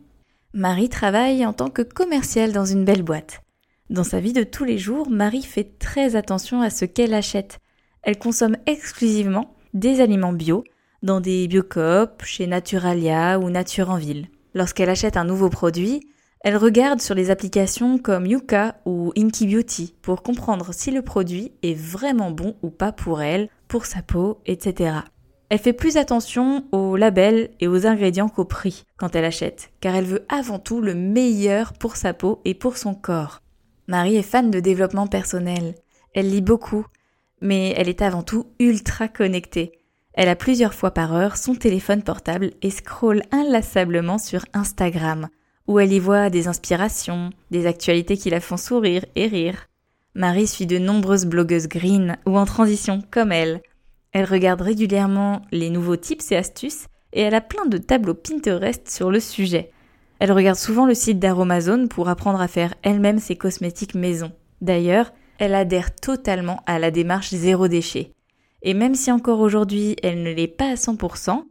Marie 0.55 0.91
travaille 0.91 1.47
en 1.47 1.55
tant 1.55 1.71
que 1.71 1.81
commerciale 1.81 2.53
dans 2.53 2.67
une 2.67 2.85
belle 2.85 3.03
boîte. 3.03 3.41
Dans 3.89 4.05
sa 4.05 4.21
vie 4.21 4.35
de 4.35 4.43
tous 4.43 4.65
les 4.65 4.77
jours, 4.77 5.09
Marie 5.09 5.43
fait 5.43 5.79
très 5.79 6.15
attention 6.15 6.61
à 6.61 6.69
ce 6.69 6.85
qu'elle 6.85 7.15
achète. 7.15 7.59
Elle 8.03 8.19
consomme 8.19 8.59
exclusivement 8.67 9.57
des 9.73 10.03
aliments 10.03 10.35
bio, 10.35 10.63
dans 11.03 11.23
des 11.23 11.49
biocoop, 11.49 12.23
chez 12.25 12.47
Naturalia 12.47 13.39
ou 13.39 13.49
Nature 13.49 13.89
en 13.89 13.97
ville. 13.97 14.29
Lorsqu'elle 14.53 14.91
achète 14.91 15.17
un 15.17 15.25
nouveau 15.25 15.49
produit, 15.49 16.07
elle 16.41 16.59
regarde 16.59 17.01
sur 17.01 17.15
les 17.15 17.31
applications 17.31 17.97
comme 17.97 18.27
Yuka 18.27 18.77
ou 18.85 19.11
Inky 19.17 19.47
Beauty 19.47 19.95
pour 20.03 20.23
comprendre 20.23 20.75
si 20.75 20.91
le 20.91 21.01
produit 21.01 21.53
est 21.63 21.79
vraiment 21.79 22.31
bon 22.31 22.57
ou 22.63 22.69
pas 22.69 22.93
pour 22.93 23.23
elle, 23.23 23.49
pour 23.69 23.87
sa 23.87 24.03
peau, 24.03 24.43
etc. 24.45 24.97
Elle 25.53 25.59
fait 25.59 25.75
plus 25.75 25.99
attention 25.99 26.65
aux 26.73 26.97
labels 26.97 27.51
et 27.61 27.69
aux 27.69 27.87
ingrédients 27.87 28.31
qu'au 28.31 28.47
prix 28.47 28.85
quand 28.97 29.15
elle 29.15 29.27
achète, 29.27 29.71
car 29.81 29.95
elle 29.95 30.07
veut 30.07 30.25
avant 30.31 30.59
tout 30.59 30.81
le 30.81 30.95
meilleur 30.95 31.75
pour 31.75 31.97
sa 31.97 32.15
peau 32.15 32.41
et 32.47 32.55
pour 32.55 32.79
son 32.79 32.95
corps. 32.95 33.43
Marie 33.87 34.17
est 34.17 34.23
fan 34.23 34.51
de 34.51 34.61
développement 34.61 35.07
personnel. 35.07 35.75
Elle 36.15 36.31
lit 36.31 36.41
beaucoup, 36.41 36.87
mais 37.43 37.75
elle 37.77 37.91
est 37.91 38.01
avant 38.01 38.23
tout 38.23 38.47
ultra 38.61 39.09
connectée. 39.09 39.73
Elle 40.15 40.31
a 40.31 40.37
plusieurs 40.37 40.73
fois 40.73 40.93
par 40.93 41.15
heure 41.15 41.37
son 41.37 41.55
téléphone 41.55 42.03
portable 42.03 42.53
et 42.63 42.71
scrolle 42.71 43.21
inlassablement 43.31 44.17
sur 44.17 44.47
Instagram, 44.55 45.29
où 45.67 45.79
elle 45.79 45.93
y 45.93 45.99
voit 45.99 46.31
des 46.31 46.49
inspirations, 46.49 47.29
des 47.51 47.67
actualités 47.67 48.17
qui 48.17 48.31
la 48.31 48.41
font 48.41 48.57
sourire 48.57 49.05
et 49.17 49.27
rire. 49.27 49.67
Marie 50.15 50.47
suit 50.47 50.67
de 50.67 50.79
nombreuses 50.79 51.27
blogueuses 51.27 51.69
green 51.69 52.17
ou 52.25 52.39
en 52.39 52.47
transition 52.47 53.03
comme 53.11 53.33
elle, 53.33 53.61
elle 54.13 54.27
regarde 54.27 54.61
régulièrement 54.61 55.43
les 55.53 55.71
nouveaux 55.71 55.97
tips 55.97 56.33
et 56.33 56.37
astuces 56.37 56.87
et 57.13 57.23
elle 57.23 57.35
a 57.35 57.41
plein 57.41 57.67
de 57.67 57.79
tableaux 57.79 58.15
Pinterest 58.15 58.89
sur 58.89 59.11
le 59.11 59.21
sujet. 59.21 59.71
Elle 60.19 60.33
regarde 60.33 60.59
souvent 60.59 60.87
le 60.87 60.95
site 60.95 61.19
d'Aromazone 61.19 61.89
pour 61.89 62.09
apprendre 62.09 62.41
à 62.41 62.49
faire 62.49 62.75
elle-même 62.83 63.19
ses 63.19 63.37
cosmétiques 63.37 63.95
maison. 63.95 64.33
D'ailleurs, 64.61 65.13
elle 65.39 65.55
adhère 65.55 65.95
totalement 65.95 66.63
à 66.67 66.79
la 66.79 66.91
démarche 66.91 67.31
zéro 67.31 67.69
déchet. 67.69 68.13
Et 68.63 68.75
même 68.75 68.95
si 68.95 69.11
encore 69.11 69.41
aujourd'hui 69.41 69.97
elle 70.03 70.23
ne 70.23 70.31
l'est 70.31 70.47
pas 70.47 70.71
à 70.71 70.75
100%, 70.75 71.45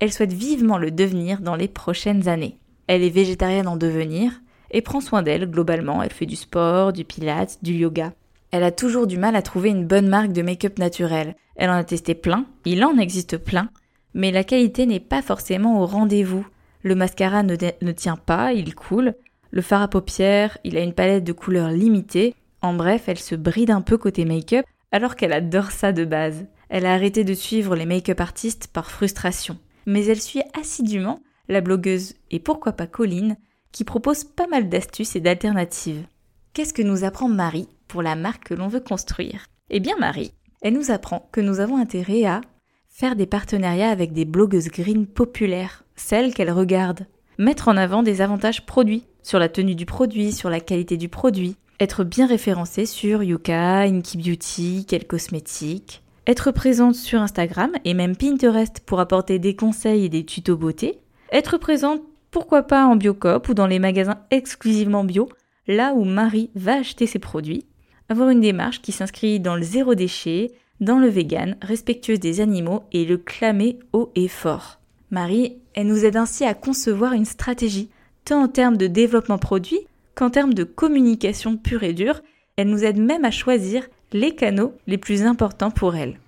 elle 0.00 0.12
souhaite 0.12 0.32
vivement 0.32 0.78
le 0.78 0.90
devenir 0.90 1.40
dans 1.40 1.56
les 1.56 1.68
prochaines 1.68 2.28
années. 2.28 2.58
Elle 2.86 3.02
est 3.02 3.10
végétarienne 3.10 3.68
en 3.68 3.76
devenir 3.76 4.32
et 4.70 4.82
prend 4.82 5.00
soin 5.00 5.22
d'elle 5.22 5.50
globalement. 5.50 6.02
Elle 6.02 6.12
fait 6.12 6.26
du 6.26 6.36
sport, 6.36 6.92
du 6.92 7.04
pilates, 7.04 7.58
du 7.62 7.72
yoga. 7.72 8.12
Elle 8.50 8.62
a 8.62 8.70
toujours 8.70 9.06
du 9.06 9.18
mal 9.18 9.36
à 9.36 9.42
trouver 9.42 9.68
une 9.70 9.86
bonne 9.86 10.08
marque 10.08 10.32
de 10.32 10.42
make-up 10.42 10.78
naturel. 10.78 11.36
Elle 11.56 11.70
en 11.70 11.74
a 11.74 11.84
testé 11.84 12.14
plein, 12.14 12.46
il 12.64 12.84
en 12.84 12.96
existe 12.98 13.36
plein, 13.36 13.70
mais 14.14 14.30
la 14.30 14.44
qualité 14.44 14.86
n'est 14.86 15.00
pas 15.00 15.22
forcément 15.22 15.80
au 15.80 15.86
rendez-vous. 15.86 16.46
Le 16.82 16.94
mascara 16.94 17.42
ne, 17.42 17.92
tient 17.92 18.16
pas, 18.16 18.52
il 18.52 18.74
coule. 18.74 19.14
Le 19.50 19.62
fard 19.62 19.82
à 19.82 19.88
paupières, 19.88 20.58
il 20.64 20.76
a 20.76 20.82
une 20.82 20.94
palette 20.94 21.24
de 21.24 21.32
couleurs 21.32 21.70
limitée. 21.70 22.34
En 22.62 22.74
bref, 22.74 23.04
elle 23.06 23.18
se 23.18 23.34
bride 23.34 23.70
un 23.70 23.80
peu 23.80 23.98
côté 23.98 24.24
make-up, 24.24 24.64
alors 24.92 25.16
qu'elle 25.16 25.32
adore 25.32 25.70
ça 25.70 25.92
de 25.92 26.04
base. 26.04 26.46
Elle 26.68 26.86
a 26.86 26.94
arrêté 26.94 27.24
de 27.24 27.34
suivre 27.34 27.76
les 27.76 27.86
make-up 27.86 28.20
artistes 28.20 28.68
par 28.72 28.90
frustration. 28.90 29.58
Mais 29.86 30.06
elle 30.06 30.20
suit 30.20 30.42
assidûment 30.58 31.20
la 31.48 31.60
blogueuse 31.60 32.14
et 32.30 32.40
pourquoi 32.40 32.72
pas 32.72 32.86
Colline, 32.86 33.36
qui 33.72 33.84
propose 33.84 34.24
pas 34.24 34.46
mal 34.46 34.68
d'astuces 34.68 35.16
et 35.16 35.20
d'alternatives. 35.20 36.06
Qu'est-ce 36.52 36.74
que 36.74 36.82
nous 36.82 37.04
apprend 37.04 37.28
Marie 37.28 37.68
pour 37.88 38.02
la 38.02 38.14
marque 38.14 38.48
que 38.48 38.54
l'on 38.54 38.68
veut 38.68 38.80
construire. 38.80 39.46
Eh 39.70 39.80
bien 39.80 39.96
Marie, 39.98 40.32
elle 40.62 40.74
nous 40.74 40.90
apprend 40.90 41.28
que 41.32 41.40
nous 41.40 41.60
avons 41.60 41.76
intérêt 41.76 42.24
à 42.24 42.40
faire 42.88 43.16
des 43.16 43.26
partenariats 43.26 43.90
avec 43.90 44.12
des 44.12 44.24
blogueuses 44.24 44.68
green 44.68 45.06
populaires, 45.06 45.84
celles 45.96 46.34
qu'elle 46.34 46.50
regarde, 46.50 47.06
mettre 47.38 47.68
en 47.68 47.76
avant 47.76 48.02
des 48.02 48.20
avantages 48.20 48.66
produits, 48.66 49.04
sur 49.22 49.38
la 49.38 49.48
tenue 49.48 49.74
du 49.74 49.86
produit, 49.86 50.32
sur 50.32 50.50
la 50.50 50.60
qualité 50.60 50.96
du 50.96 51.08
produit, 51.08 51.56
être 51.80 52.02
bien 52.02 52.26
référencé 52.26 52.86
sur 52.86 53.22
Yuka, 53.22 53.82
Inky 53.82 54.18
Beauty, 54.18 54.86
Quel 54.88 55.06
Cosmétique, 55.06 56.02
être 56.26 56.50
présente 56.50 56.94
sur 56.94 57.20
Instagram 57.20 57.70
et 57.84 57.94
même 57.94 58.16
Pinterest 58.16 58.80
pour 58.80 59.00
apporter 59.00 59.38
des 59.38 59.54
conseils 59.54 60.04
et 60.04 60.08
des 60.08 60.24
tutos 60.24 60.56
beauté, 60.56 60.98
être 61.30 61.56
présente 61.58 62.02
pourquoi 62.30 62.62
pas 62.62 62.86
en 62.86 62.96
Biocop 62.96 63.48
ou 63.48 63.54
dans 63.54 63.66
les 63.66 63.78
magasins 63.78 64.20
exclusivement 64.30 65.04
bio, 65.04 65.28
là 65.66 65.92
où 65.94 66.04
Marie 66.04 66.50
va 66.54 66.74
acheter 66.74 67.06
ses 67.06 67.18
produits, 67.18 67.64
avoir 68.08 68.30
une 68.30 68.40
démarche 68.40 68.80
qui 68.80 68.92
s'inscrit 68.92 69.40
dans 69.40 69.56
le 69.56 69.62
zéro 69.62 69.94
déchet, 69.94 70.52
dans 70.80 70.98
le 70.98 71.08
vegan, 71.08 71.56
respectueuse 71.62 72.20
des 72.20 72.40
animaux 72.40 72.84
et 72.92 73.04
le 73.04 73.18
clamer 73.18 73.78
haut 73.92 74.10
et 74.14 74.28
fort. 74.28 74.78
Marie, 75.10 75.56
elle 75.74 75.86
nous 75.86 76.04
aide 76.04 76.16
ainsi 76.16 76.44
à 76.44 76.54
concevoir 76.54 77.12
une 77.12 77.24
stratégie, 77.24 77.90
tant 78.24 78.42
en 78.42 78.48
termes 78.48 78.76
de 78.76 78.86
développement 78.86 79.38
produit 79.38 79.80
qu'en 80.14 80.30
termes 80.30 80.54
de 80.54 80.64
communication 80.64 81.56
pure 81.56 81.84
et 81.84 81.92
dure, 81.92 82.20
elle 82.56 82.68
nous 82.68 82.84
aide 82.84 82.98
même 82.98 83.24
à 83.24 83.30
choisir 83.30 83.84
les 84.12 84.34
canaux 84.34 84.74
les 84.86 84.98
plus 84.98 85.22
importants 85.22 85.70
pour 85.70 85.94
elle. 85.94 86.18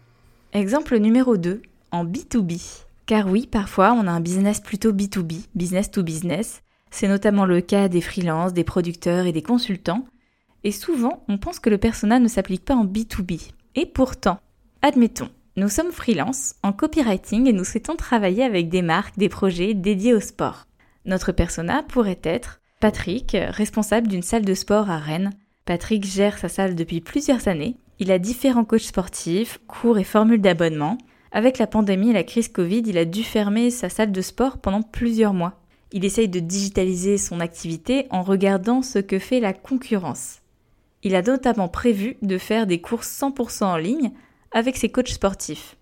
Exemple 0.53 0.97
numéro 0.99 1.37
2, 1.37 1.61
en 1.91 2.05
B2B. 2.05 2.85
Car 3.07 3.27
oui, 3.27 3.49
parfois 3.51 3.93
on 3.93 4.07
a 4.07 4.11
un 4.13 4.21
business 4.21 4.61
plutôt 4.61 4.93
B2B, 4.93 5.47
business 5.55 5.91
to 5.91 6.03
business. 6.03 6.63
C'est 6.91 7.09
notamment 7.09 7.45
le 7.45 7.61
cas 7.61 7.89
des 7.89 8.01
freelances, 8.01 8.53
des 8.53 8.65
producteurs 8.65 9.27
et 9.27 9.33
des 9.33 9.43
consultants 9.43 10.05
et 10.65 10.73
souvent, 10.73 11.25
on 11.29 11.39
pense 11.39 11.59
que 11.59 11.71
le 11.71 11.79
persona 11.79 12.19
ne 12.19 12.29
s'applique 12.29 12.65
pas 12.65 12.75
en 12.75 12.85
B2B. 12.85 13.51
Et 13.75 13.87
pourtant, 13.87 14.39
admettons, 14.83 15.31
nous 15.57 15.69
sommes 15.69 15.93
freelance 15.93 16.55
en 16.63 16.73
copywriting 16.73 17.47
et 17.47 17.53
nous 17.53 17.65
souhaitons 17.65 17.97
travailler 17.97 18.45
avec 18.45 18.69
des 18.69 18.83
marques, 18.83 19.19
des 19.19 19.29
projets 19.29 19.75
dédiés 19.75 20.15
au 20.15 20.21
sport. 20.21 20.67
Notre 21.05 21.33
persona 21.33 21.83
pourrait 21.83 22.21
être 22.23 22.61
Patrick, 22.81 23.37
responsable 23.49 24.09
d'une 24.09 24.23
salle 24.23 24.45
de 24.45 24.55
sport 24.55 24.91
à 24.91 24.99
Rennes. 24.99 25.33
Patrick 25.67 26.05
gère 26.05 26.39
sa 26.39 26.49
salle 26.49 26.75
depuis 26.75 27.01
plusieurs 27.01 27.47
années. 27.47 27.77
Il 27.99 28.11
a 28.11 28.19
différents 28.19 28.65
coachs 28.65 28.81
sportifs, 28.81 29.61
cours 29.67 29.99
et 29.99 30.05
formules 30.05 30.41
d'abonnement. 30.41 30.97
Avec 31.33 31.59
la 31.59 31.67
pandémie 31.67 32.11
et 32.11 32.15
la 32.15 32.25
crise 32.25 32.49
Covid, 32.49 32.83
il 32.87 32.97
a 32.97 33.05
dû 33.05 33.23
fermer 33.23 33.71
sa 33.71 33.89
salle 33.89 34.13
de 34.13 34.21
sport 34.23 34.59
pendant 34.59 34.83
plusieurs 34.83 35.35
mois. 35.35 35.61
Il 35.93 36.05
essaye 36.05 36.29
de 36.29 36.41
digitaliser 36.41 37.19
son 37.19 37.41
activité 37.41 38.07
en 38.11 38.23
regardant 38.23 38.83
ce 38.83 38.99
que 38.99 39.19
fait 39.19 39.41
la 39.41 39.53
concurrence. 39.53 40.40
Il 41.03 41.15
a 41.15 41.23
notamment 41.23 41.69
prévu 41.69 42.17
de 42.23 42.39
faire 42.39 42.67
des 42.67 42.81
courses 42.81 43.11
100% 43.21 43.65
en 43.65 43.77
ligne 43.77 44.13
avec 44.53 44.77
ses 44.77 44.91
coachs 44.91 45.09
sportifs. 45.09 45.77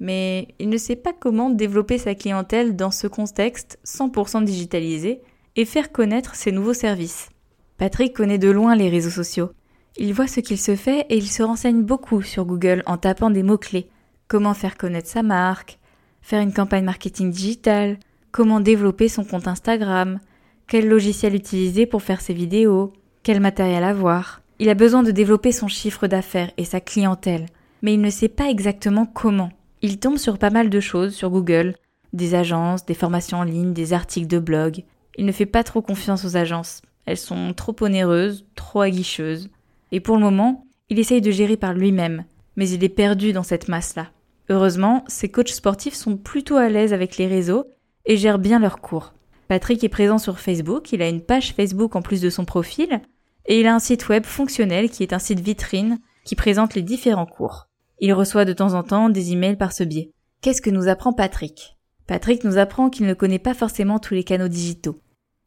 Mais 0.00 0.48
il 0.58 0.68
ne 0.68 0.76
sait 0.76 0.96
pas 0.96 1.12
comment 1.12 1.50
développer 1.50 1.98
sa 1.98 2.14
clientèle 2.14 2.76
dans 2.76 2.90
ce 2.90 3.06
contexte 3.06 3.78
100% 3.86 4.44
digitalisé 4.44 5.20
et 5.56 5.64
faire 5.64 5.92
connaître 5.92 6.34
ses 6.34 6.52
nouveaux 6.52 6.74
services. 6.74 7.30
Patrick 7.78 8.14
connaît 8.14 8.38
de 8.38 8.50
loin 8.50 8.76
les 8.76 8.88
réseaux 8.88 9.10
sociaux. 9.10 9.50
Il 9.98 10.12
voit 10.12 10.26
ce 10.26 10.40
qu'il 10.40 10.58
se 10.58 10.76
fait 10.76 11.06
et 11.08 11.16
il 11.16 11.28
se 11.28 11.42
renseigne 11.42 11.82
beaucoup 11.82 12.22
sur 12.22 12.44
Google 12.44 12.82
en 12.86 12.98
tapant 12.98 13.30
des 13.30 13.42
mots-clés. 13.42 13.88
Comment 14.28 14.54
faire 14.54 14.76
connaître 14.76 15.08
sa 15.08 15.22
marque, 15.22 15.78
faire 16.20 16.42
une 16.42 16.52
campagne 16.52 16.84
marketing 16.84 17.30
digitale, 17.30 17.98
comment 18.32 18.60
développer 18.60 19.08
son 19.08 19.24
compte 19.24 19.48
Instagram, 19.48 20.20
quel 20.68 20.88
logiciel 20.88 21.34
utiliser 21.34 21.86
pour 21.86 22.02
faire 22.02 22.20
ses 22.20 22.34
vidéos, 22.34 22.92
quel 23.22 23.40
matériel 23.40 23.84
avoir. 23.84 24.42
Il 24.58 24.70
a 24.70 24.74
besoin 24.74 25.02
de 25.02 25.10
développer 25.10 25.52
son 25.52 25.68
chiffre 25.68 26.06
d'affaires 26.06 26.50
et 26.56 26.64
sa 26.64 26.80
clientèle, 26.80 27.46
mais 27.82 27.92
il 27.92 28.00
ne 28.00 28.10
sait 28.10 28.28
pas 28.28 28.48
exactement 28.48 29.04
comment. 29.04 29.50
Il 29.82 29.98
tombe 29.98 30.16
sur 30.16 30.38
pas 30.38 30.50
mal 30.50 30.70
de 30.70 30.80
choses 30.80 31.14
sur 31.14 31.30
Google, 31.30 31.74
des 32.14 32.34
agences, 32.34 32.86
des 32.86 32.94
formations 32.94 33.38
en 33.38 33.44
ligne, 33.44 33.74
des 33.74 33.92
articles 33.92 34.26
de 34.26 34.38
blog. 34.38 34.84
Il 35.18 35.26
ne 35.26 35.32
fait 35.32 35.46
pas 35.46 35.62
trop 35.62 35.82
confiance 35.82 36.24
aux 36.24 36.36
agences. 36.36 36.80
Elles 37.04 37.18
sont 37.18 37.52
trop 37.52 37.76
onéreuses, 37.80 38.46
trop 38.54 38.80
aguicheuses. 38.80 39.50
Et 39.92 40.00
pour 40.00 40.16
le 40.16 40.22
moment, 40.22 40.66
il 40.88 40.98
essaye 40.98 41.20
de 41.20 41.30
gérer 41.30 41.58
par 41.58 41.74
lui-même, 41.74 42.24
mais 42.56 42.68
il 42.70 42.82
est 42.82 42.88
perdu 42.88 43.34
dans 43.34 43.42
cette 43.42 43.68
masse-là. 43.68 44.08
Heureusement, 44.48 45.04
ses 45.06 45.28
coachs 45.28 45.48
sportifs 45.48 45.94
sont 45.94 46.16
plutôt 46.16 46.56
à 46.56 46.68
l'aise 46.68 46.94
avec 46.94 47.18
les 47.18 47.26
réseaux 47.26 47.66
et 48.06 48.16
gèrent 48.16 48.38
bien 48.38 48.58
leurs 48.58 48.80
cours. 48.80 49.12
Patrick 49.48 49.84
est 49.84 49.88
présent 49.88 50.18
sur 50.18 50.40
Facebook, 50.40 50.92
il 50.92 51.02
a 51.02 51.08
une 51.08 51.20
page 51.20 51.52
Facebook 51.52 51.94
en 51.94 52.02
plus 52.02 52.20
de 52.20 52.30
son 52.30 52.44
profil, 52.44 53.00
et 53.46 53.60
il 53.60 53.66
a 53.66 53.74
un 53.74 53.78
site 53.78 54.08
web 54.08 54.24
fonctionnel 54.24 54.90
qui 54.90 55.02
est 55.02 55.12
un 55.12 55.18
site 55.18 55.40
vitrine 55.40 55.98
qui 56.24 56.34
présente 56.34 56.74
les 56.74 56.82
différents 56.82 57.26
cours. 57.26 57.68
Il 58.00 58.12
reçoit 58.12 58.44
de 58.44 58.52
temps 58.52 58.74
en 58.74 58.82
temps 58.82 59.08
des 59.08 59.32
emails 59.32 59.56
par 59.56 59.72
ce 59.72 59.84
biais. 59.84 60.10
Qu'est-ce 60.42 60.62
que 60.62 60.70
nous 60.70 60.88
apprend 60.88 61.12
Patrick? 61.12 61.76
Patrick 62.06 62.44
nous 62.44 62.58
apprend 62.58 62.90
qu'il 62.90 63.06
ne 63.06 63.14
connaît 63.14 63.38
pas 63.38 63.54
forcément 63.54 63.98
tous 63.98 64.14
les 64.14 64.24
canaux 64.24 64.48
digitaux. 64.48 65.00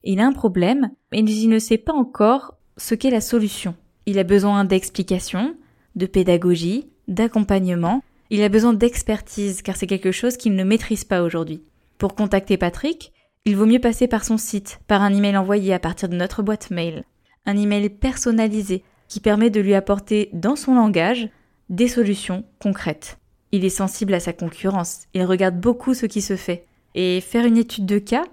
Il 0.04 0.20
a 0.20 0.26
un 0.26 0.34
problème, 0.34 0.92
mais 1.12 1.20
il 1.20 1.50
ne 1.50 1.60
sait 1.60 1.78
pas 1.78 1.94
encore 1.94 2.56
ce 2.78 2.96
qu'est 2.96 3.12
la 3.12 3.22
solution. 3.22 3.76
Il 4.06 4.18
a 4.18 4.24
besoin 4.24 4.64
d'explications, 4.66 5.56
de 5.96 6.06
pédagogie, 6.06 6.90
d'accompagnement, 7.08 8.02
il 8.30 8.42
a 8.44 8.50
besoin 8.50 8.74
d'expertise 8.74 9.62
car 9.62 9.76
c'est 9.76 9.88
quelque 9.88 10.12
chose 10.12 10.38
qu'il 10.38 10.56
ne 10.56 10.64
maîtrise 10.64 11.04
pas 11.04 11.22
aujourd'hui. 11.22 11.64
Pour 11.98 12.16
contacter 12.16 12.58
Patrick, 12.58 13.12
il 13.46 13.58
vaut 13.58 13.66
mieux 13.66 13.80
passer 13.80 14.08
par 14.08 14.24
son 14.24 14.38
site, 14.38 14.80
par 14.88 15.02
un 15.02 15.14
email 15.14 15.36
envoyé 15.36 15.74
à 15.74 15.80
partir 15.80 16.10
de 16.10 16.16
notre 16.16 16.44
boîte 16.44 16.72
mail 16.72 17.04
un 17.46 17.58
email 17.58 17.90
personnalisé 17.90 18.84
qui 19.08 19.20
permet 19.20 19.50
de 19.50 19.60
lui 19.60 19.74
apporter 19.74 20.30
dans 20.34 20.56
son 20.56 20.76
langage 20.76 21.30
des 21.70 21.88
solutions 21.88 22.44
concrètes. 22.60 23.18
Il 23.52 23.66
est 23.66 23.70
sensible 23.70 24.14
à 24.14 24.20
sa 24.20 24.34
concurrence, 24.34 25.04
il 25.14 25.24
regarde 25.24 25.60
beaucoup 25.60 25.94
ce 25.94 26.06
qui 26.06 26.22
se 26.22 26.36
fait, 26.36 26.66
et 26.96 27.22
faire 27.22 27.46
une 27.46 27.58
étude 27.58 27.86
de 27.86 28.00
cas 28.00 28.26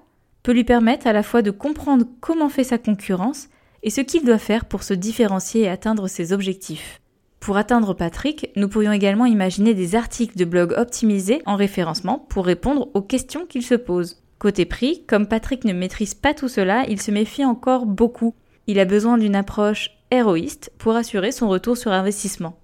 peut 0.43 0.53
lui 0.53 0.65
permettre 0.65 1.07
à 1.07 1.13
la 1.13 1.23
fois 1.23 1.43
de 1.43 1.51
comprendre 1.51 2.05
comment 2.21 2.49
fait 2.49 2.65
sa 2.65 2.79
concurrence 2.79 3.49
et 3.83 3.91
ce 3.91 4.01
qu'il 4.01 4.25
doit 4.25 4.39
faire 4.39 4.67
pour 4.67 4.83
se 4.83 4.95
différencier 4.95 5.63
et 5.63 5.69
atteindre 5.69 6.09
ses 6.09 6.33
objectifs. 6.33 7.01
Pour 7.41 7.57
atteindre 7.57 7.95
Patrick, 7.95 8.51
nous 8.57 8.69
pourrions 8.69 8.93
également 8.93 9.27
imaginer 9.27 9.75
des 9.75 9.95
articles 9.95 10.37
de 10.37 10.45
blog 10.45 10.75
optimisés 10.77 11.43
en 11.47 11.57
référencement 11.57 12.19
pour 12.19 12.45
répondre 12.45 12.89
aux 12.95 13.03
questions 13.03 13.47
qu'il 13.47 13.63
se 13.63 13.75
pose. 13.75 14.23
Côté 14.39 14.65
prix, 14.65 15.05
comme 15.07 15.27
Patrick 15.27 15.65
ne 15.65 15.73
maîtrise 15.73 16.15
pas 16.15 16.35
tout 16.35 16.49
cela, 16.49 16.85
il 16.89 17.01
se 17.01 17.11
méfie 17.11 17.45
encore 17.45 17.87
beaucoup 17.87 18.35
il 18.67 18.79
a 18.79 18.85
besoin 18.85 19.19
d'une 19.19 19.37
approche 19.37 19.91
héroïste 20.11 20.73
pour 20.79 20.95
assurer 20.97 21.33
son 21.33 21.49
retour 21.49 21.77
sur 21.77 21.93
investissement. 21.93 22.59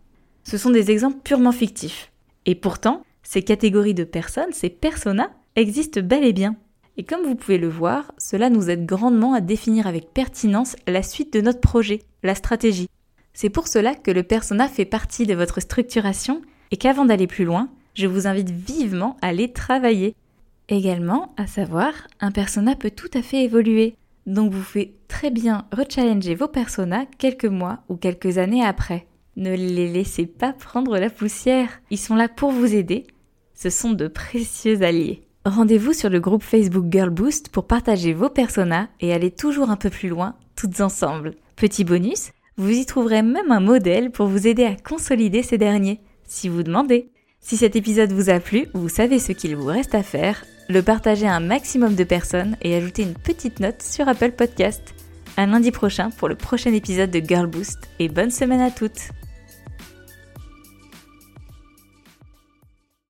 Ce 0.45 0.59
sont 0.59 0.71
des 0.71 0.91
exemples 0.91 1.21
purement 1.23 1.53
fictifs. 1.53 2.11
Et 2.47 2.55
pourtant, 2.55 3.03
Ces 3.23 3.43
catégories 3.43 3.95
de 3.95 4.05
personnes, 4.05 4.53
ces 4.53 4.69
personas, 4.69 5.31
existent 5.57 6.01
bel 6.03 6.25
et 6.25 6.33
bien. 6.33 6.57
Et 6.97 7.05
comme 7.05 7.25
vous 7.25 7.35
pouvez 7.35 7.57
le 7.57 7.69
voir, 7.69 8.13
cela 8.19 8.51
nous 8.51 8.69
aide 8.69 8.85
grandement 8.85 9.33
à 9.33 9.41
définir 9.41 9.87
avec 9.87 10.13
pertinence 10.13 10.77
la 10.87 11.03
suite 11.03 11.33
de 11.33 11.41
notre 11.41 11.61
projet, 11.61 12.01
la 12.23 12.35
stratégie. 12.35 12.89
C'est 13.33 13.49
pour 13.49 13.69
cela 13.69 13.95
que 13.95 14.11
le 14.11 14.23
persona 14.23 14.69
fait 14.69 14.85
partie 14.85 15.25
de 15.25 15.35
votre 15.35 15.61
structuration 15.61 16.43
et 16.71 16.77
qu'avant 16.77 17.07
d'aller 17.07 17.27
plus 17.27 17.45
loin, 17.45 17.71
je 17.95 18.07
vous 18.07 18.27
invite 18.27 18.51
vivement 18.51 19.17
à 19.23 19.33
les 19.33 19.53
travailler. 19.53 20.15
Également, 20.69 21.33
à 21.39 21.47
savoir, 21.47 21.93
un 22.21 22.31
persona 22.31 22.77
peut 22.77 22.91
tout 22.91 23.11
à 23.15 23.23
fait 23.23 23.45
évoluer. 23.45 23.95
Donc 24.27 24.53
vous 24.53 24.63
pouvez 24.63 24.97
très 25.09 25.31
bien 25.31 25.67
rechallenger 25.73 26.35
vos 26.35 26.49
personas 26.49 27.07
quelques 27.19 27.45
mois 27.45 27.81
ou 27.89 27.97
quelques 27.97 28.39
années 28.39 28.65
après. 28.65 29.07
Ne 29.37 29.55
les 29.55 29.91
laissez 29.91 30.27
pas 30.27 30.53
prendre 30.53 30.99
la 30.99 31.11
poussière. 31.11 31.81
Ils 31.91 31.99
sont 31.99 32.15
là 32.15 32.29
pour 32.29 32.53
vous 32.53 32.75
aider. 32.75 33.07
Ce 33.55 33.71
sont 33.71 33.93
de 33.93 34.09
précieux 34.09 34.83
alliés. 34.83 35.23
Rendez-vous 35.45 35.93
sur 35.93 36.11
le 36.11 36.21
groupe 36.21 36.43
Facebook 36.43 36.87
Girl 36.91 37.11
Boost 37.11 37.49
pour 37.49 37.67
partager 37.67 38.13
vos 38.13 38.29
personas 38.29 38.89
et 39.01 39.13
aller 39.13 39.31
toujours 39.31 39.71
un 39.71 39.77
peu 39.77 39.91
plus 39.91 40.09
loin, 40.09 40.37
toutes 40.55 40.81
ensemble. 40.81 41.35
Petit 41.57 41.85
bonus, 41.85 42.31
vous 42.57 42.71
y 42.71 42.87
trouverez 42.87 43.23
même 43.23 43.51
un 43.51 43.61
modèle 43.61 44.11
pour 44.11 44.27
vous 44.27 44.47
aider 44.47 44.65
à 44.65 44.77
consolider 44.77 45.43
ces 45.43 45.59
derniers, 45.59 46.01
si 46.25 46.49
vous 46.49 46.63
demandez. 46.63 47.12
Si 47.43 47.57
cet 47.57 47.75
épisode 47.75 48.13
vous 48.13 48.31
a 48.31 48.39
plu, 48.39 48.67
vous 48.73 48.89
savez 48.89 49.19
ce 49.19 49.33
qu'il 49.33 49.57
vous 49.57 49.67
reste 49.67 49.97
à 49.97 50.05
faire, 50.05 50.45
le 50.69 50.81
partager 50.81 51.27
à 51.27 51.35
un 51.35 51.41
maximum 51.41 51.97
de 51.97 52.05
personnes 52.05 52.57
et 52.63 52.75
ajouter 52.77 53.03
une 53.03 53.15
petite 53.15 53.59
note 53.59 53.83
sur 53.83 54.09
Apple 54.09 54.31
Podcast. 54.31 54.95
À 55.37 55.45
lundi 55.45 55.73
prochain 55.73 56.11
pour 56.11 56.29
le 56.29 56.37
prochain 56.37 56.73
épisode 56.73 57.11
de 57.11 57.21
Girl 57.21 57.49
Boost 57.49 57.91
et 57.99 58.09
bonne 58.09 58.31
semaine 58.31 58.61
à 58.61 58.71
toutes! 58.71 59.11